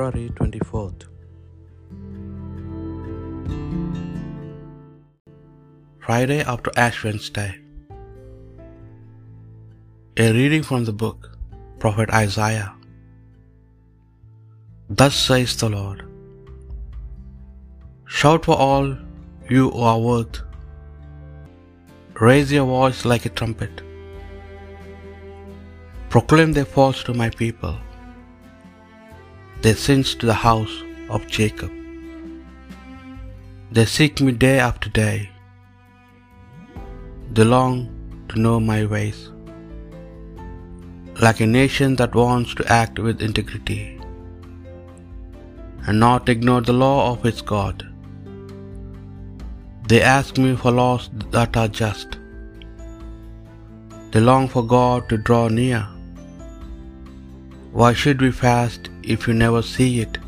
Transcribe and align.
February 0.00 0.30
24th. 0.36 1.02
Friday 6.04 6.38
after 6.52 6.70
Ash 6.84 7.00
Wednesday. 7.04 7.48
A 10.16 10.32
reading 10.32 10.62
from 10.62 10.86
the 10.86 10.94
book, 11.02 11.28
Prophet 11.78 12.14
Isaiah. 12.20 12.72
Thus 14.88 15.14
says 15.26 15.54
the 15.64 15.68
Lord 15.68 16.00
Shout 18.06 18.46
for 18.46 18.56
all 18.68 18.88
you 19.50 19.68
who 19.70 19.82
are 19.90 20.00
worth, 20.08 20.40
raise 22.28 22.50
your 22.50 22.66
voice 22.72 23.04
like 23.04 23.26
a 23.26 23.34
trumpet, 23.42 23.84
proclaim 26.08 26.52
their 26.54 26.72
faults 26.78 27.04
to 27.10 27.12
my 27.22 27.30
people 27.44 27.78
their 29.62 29.76
sins 29.76 30.14
to 30.14 30.26
the 30.26 30.40
house 30.48 30.74
of 31.08 31.26
Jacob. 31.26 31.72
They 33.72 33.84
seek 33.84 34.20
me 34.20 34.32
day 34.32 34.58
after 34.58 34.88
day. 34.88 35.30
They 37.32 37.44
long 37.44 37.74
to 38.30 38.40
know 38.40 38.58
my 38.58 38.84
ways. 38.86 39.20
Like 41.26 41.40
a 41.40 41.46
nation 41.46 41.96
that 41.96 42.14
wants 42.14 42.54
to 42.54 42.72
act 42.72 42.98
with 42.98 43.20
integrity 43.28 44.00
and 45.86 46.00
not 46.00 46.28
ignore 46.28 46.62
the 46.62 46.72
law 46.72 47.12
of 47.12 47.26
its 47.30 47.42
God. 47.42 47.86
They 49.88 50.00
ask 50.00 50.38
me 50.38 50.56
for 50.56 50.70
laws 50.70 51.10
that 51.36 51.56
are 51.56 51.68
just. 51.68 52.18
They 54.10 54.20
long 54.20 54.48
for 54.48 54.64
God 54.64 55.08
to 55.10 55.16
draw 55.18 55.48
near. 55.48 55.86
Why 57.72 57.92
should 57.92 58.20
we 58.20 58.32
fast 58.32 58.90
if 59.02 59.28
you 59.28 59.34
never 59.34 59.62
see 59.62 60.00
it? 60.00 60.18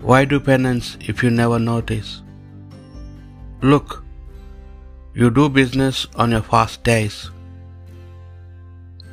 Why 0.00 0.24
do 0.24 0.40
penance 0.40 0.96
if 1.00 1.22
you 1.22 1.30
never 1.30 1.58
notice? 1.58 2.22
Look, 3.60 4.02
you 5.14 5.30
do 5.30 5.48
business 5.50 6.06
on 6.16 6.30
your 6.30 6.42
fast 6.42 6.82
days. 6.84 7.30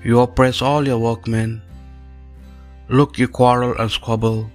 You 0.03 0.21
oppress 0.21 0.61
all 0.61 0.87
your 0.87 0.99
workmen. 0.99 1.61
Look, 2.87 3.17
you 3.17 3.27
quarrel 3.27 3.75
and 3.77 3.91
squabble 3.91 4.49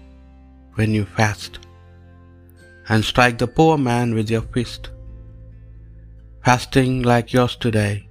when 0.75 0.95
you 0.95 1.05
fast, 1.05 1.59
and 2.89 3.05
strike 3.05 3.37
the 3.37 3.47
poor 3.47 3.77
man 3.77 4.15
with 4.15 4.31
your 4.31 4.43
fist. 4.43 4.91
Fasting 6.45 7.03
like 7.03 7.35
yours 7.35 7.57
today 7.57 8.09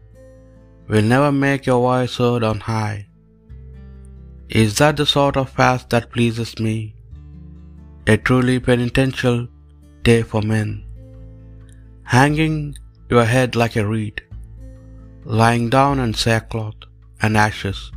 will 0.88 1.02
never 1.02 1.32
make 1.32 1.66
your 1.66 1.80
voice 1.80 2.18
heard 2.18 2.44
on 2.44 2.60
high. 2.60 3.09
Is 4.50 4.78
that 4.78 4.98
the 4.98 5.06
sort 5.06 5.38
of 5.38 5.52
fast 5.58 5.92
that 5.92 6.12
pleases 6.14 6.60
me? 6.60 6.96
A 8.08 8.18
truly 8.18 8.60
penitential 8.60 9.48
day 10.02 10.24
for 10.24 10.42
men. 10.42 10.84
Hanging 12.04 12.76
your 13.12 13.26
head 13.26 13.56
like 13.56 13.76
a 13.76 13.86
reed, 13.86 14.24
lying 15.24 15.70
down 15.78 16.00
in 16.00 16.16
sackcloth 16.16 16.90
and 17.22 17.38
ashes. 17.38 17.92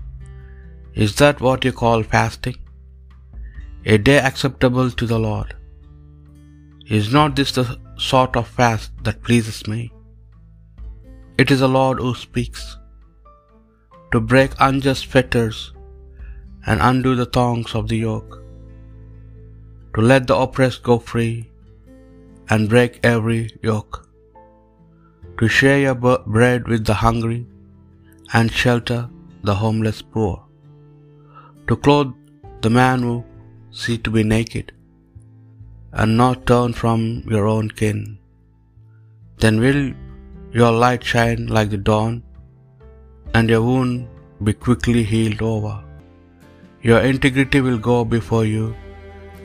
Is 0.93 1.17
that 1.17 1.41
what 1.41 1.65
you 1.65 1.73
call 1.73 2.03
fasting? 2.03 2.59
A 3.87 3.97
day 3.97 4.19
acceptable 4.19 4.91
to 4.91 5.07
the 5.07 5.19
Lord. 5.19 5.57
Is 6.99 7.15
not 7.19 7.35
this 7.35 7.53
the 7.53 7.67
sort 7.97 8.37
of 8.37 8.47
fast 8.47 8.91
that 9.05 9.23
pleases 9.23 9.67
me? 9.67 9.83
It 11.39 11.51
is 11.51 11.61
the 11.61 11.77
Lord 11.81 11.99
who 11.99 12.15
speaks. 12.15 12.77
To 14.13 14.21
break 14.21 14.53
unjust 14.61 15.07
fetters 15.07 15.73
and 16.67 16.81
undo 16.81 17.15
the 17.15 17.27
thongs 17.37 17.75
of 17.75 17.89
the 17.89 17.97
yoke, 17.97 18.35
to 19.95 20.01
let 20.01 20.27
the 20.27 20.37
oppressed 20.45 20.83
go 20.83 20.99
free 20.99 21.51
and 22.51 22.69
break 22.69 23.01
every 23.15 23.51
yoke, 23.63 24.09
to 25.39 25.49
share 25.49 25.81
your 25.87 25.95
bread 26.37 26.69
with 26.73 26.85
the 26.91 26.99
hungry 27.07 27.47
and 28.35 28.59
shelter 28.63 29.01
the 29.49 29.57
homeless 29.63 30.01
poor, 30.15 30.35
to 31.67 31.77
clothe 31.77 32.15
the 32.65 32.71
man 32.71 33.03
who 33.03 33.17
see 33.81 33.99
to 33.99 34.11
be 34.17 34.23
naked 34.23 34.73
and 36.01 36.17
not 36.17 36.47
turn 36.51 36.73
from 36.81 37.01
your 37.35 37.47
own 37.55 37.69
kin. 37.81 38.01
Then 39.41 39.59
will 39.65 39.83
your 40.59 40.73
light 40.83 41.03
shine 41.13 41.47
like 41.57 41.71
the 41.71 41.83
dawn, 41.91 42.15
and 43.35 43.49
your 43.53 43.63
wound 43.69 44.09
be 44.47 44.53
quickly 44.53 45.03
healed 45.13 45.43
over. 45.55 45.75
Your 46.89 47.01
integrity 47.11 47.61
will 47.67 47.81
go 47.91 47.97
before 48.17 48.45
you, 48.55 48.65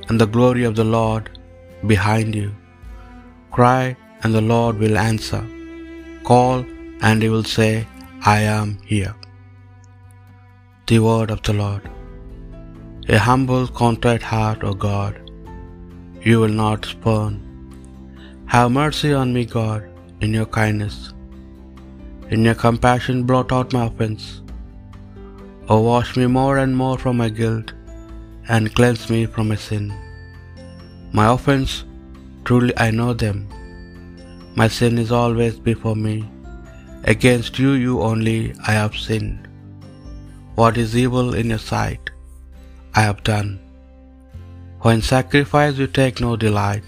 and 0.07 0.19
the 0.21 0.31
glory 0.35 0.63
of 0.69 0.75
the 0.79 0.89
Lord 0.97 1.25
behind 1.91 2.33
you. 2.39 2.49
Cry, 3.57 3.83
and 4.21 4.33
the 4.37 4.45
Lord 4.53 4.79
will 4.83 4.97
answer. 5.09 5.43
Call, 6.29 6.57
and 7.07 7.21
he 7.23 7.29
will 7.33 7.47
say, 7.57 7.73
I 8.35 8.39
am 8.59 8.69
here. 8.93 9.13
The 10.89 10.99
word 11.07 11.29
of 11.35 11.41
the 11.47 11.55
Lord. 11.63 11.83
A 13.15 13.19
humble, 13.27 13.65
contrite 13.81 14.25
heart, 14.31 14.63
O 14.69 14.73
God, 14.87 15.13
you 16.27 16.39
will 16.41 16.57
not 16.63 16.89
spurn. 16.93 17.35
Have 18.55 18.71
mercy 18.81 19.13
on 19.21 19.29
me, 19.37 19.43
God, 19.59 19.83
in 20.23 20.33
your 20.39 20.49
kindness. 20.59 20.97
In 22.33 22.43
your 22.47 22.59
compassion, 22.65 23.23
blot 23.29 23.51
out 23.57 23.75
my 23.77 23.85
offense. 23.89 24.25
O 25.69 25.77
wash 25.87 26.09
me 26.19 26.25
more 26.39 26.57
and 26.63 26.73
more 26.81 26.97
from 27.03 27.17
my 27.21 27.29
guilt, 27.39 27.69
and 28.55 28.73
cleanse 28.77 29.05
me 29.13 29.21
from 29.33 29.47
my 29.51 29.59
sin. 29.67 29.85
My 31.17 31.25
offense, 31.33 31.73
truly 32.45 32.73
I 32.85 32.89
know 32.99 33.11
them. 33.23 33.39
My 34.59 34.67
sin 34.77 34.97
is 35.03 35.11
always 35.21 35.57
before 35.69 35.97
me. 36.07 36.15
Against 37.13 37.59
you, 37.61 37.71
you 37.85 37.95
only, 38.09 38.39
I 38.69 38.73
have 38.81 38.95
sinned. 39.05 39.41
What 40.59 40.77
is 40.83 40.97
evil 41.03 41.29
in 41.41 41.49
your 41.53 41.63
sight, 41.71 42.05
I 42.99 43.01
have 43.07 43.21
done. 43.31 43.49
For 44.81 44.91
in 44.95 45.03
sacrifice 45.15 45.75
you 45.81 45.87
take 45.99 46.19
no 46.25 46.31
delight. 46.45 46.87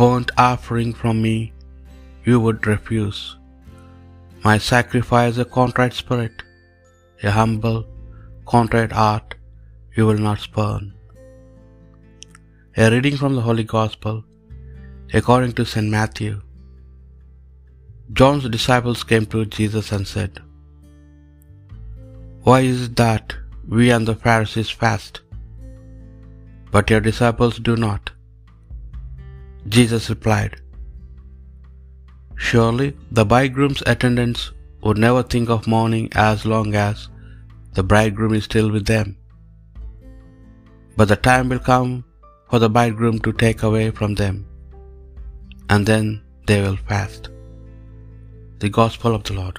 Burnt 0.00 0.30
offering 0.50 0.92
from 1.00 1.16
me 1.26 1.36
you 2.28 2.38
would 2.44 2.66
refuse. 2.72 3.20
My 4.46 4.56
sacrifice 4.72 5.38
a 5.38 5.46
contrite 5.58 5.96
spirit, 6.02 6.42
a 7.22 7.30
humble, 7.30 7.84
contrite 8.46 8.92
heart 8.92 9.34
you 9.96 10.06
will 10.06 10.18
not 10.18 10.38
spurn. 10.38 10.94
A 12.76 12.90
reading 12.90 13.16
from 13.16 13.34
the 13.34 13.40
Holy 13.40 13.64
Gospel 13.64 14.24
according 15.12 15.52
to 15.52 15.64
St. 15.64 15.88
Matthew. 15.88 16.40
John's 18.12 18.48
disciples 18.48 19.02
came 19.02 19.26
to 19.26 19.44
Jesus 19.46 19.90
and 19.90 20.06
said, 20.06 20.40
Why 22.42 22.60
is 22.60 22.82
it 22.86 22.96
that 22.96 23.34
we 23.66 23.90
and 23.90 24.06
the 24.06 24.14
Pharisees 24.14 24.70
fast, 24.70 25.20
but 26.70 26.88
your 26.90 27.00
disciples 27.00 27.58
do 27.58 27.74
not? 27.76 28.10
Jesus 29.66 30.08
replied, 30.08 30.60
Surely 32.36 32.96
the 33.10 33.24
bridegroom's 33.24 33.82
attendants 33.86 34.52
would 34.82 34.98
never 34.98 35.22
think 35.22 35.48
of 35.54 35.66
mourning 35.66 36.08
as 36.14 36.44
long 36.44 36.74
as 36.74 37.08
the 37.74 37.82
bridegroom 37.82 38.34
is 38.34 38.44
still 38.44 38.70
with 38.70 38.86
them. 38.86 39.16
But 40.96 41.08
the 41.08 41.16
time 41.16 41.48
will 41.48 41.64
come 41.72 42.04
for 42.50 42.58
the 42.58 42.70
bridegroom 42.76 43.18
to 43.20 43.32
take 43.44 43.62
away 43.62 43.90
from 43.90 44.14
them, 44.14 44.36
and 45.70 45.86
then 45.86 46.22
they 46.46 46.60
will 46.62 46.80
fast. 46.92 47.28
The 48.62 48.70
Gospel 48.80 49.14
of 49.14 49.24
the 49.24 49.34
Lord. 49.40 49.58